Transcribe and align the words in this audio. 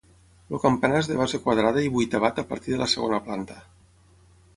El 0.53 0.59
campanar 0.61 1.01
és 1.01 1.09
de 1.11 1.17
base 1.19 1.39
quadrada 1.43 1.83
i 1.87 1.91
vuitavat 1.97 2.41
a 2.43 2.45
partir 2.53 2.73
de 2.77 2.81
la 2.85 2.89
segona 2.95 3.21
planta. 3.29 3.59